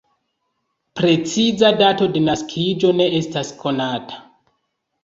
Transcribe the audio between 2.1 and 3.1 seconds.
de naskiĝo ne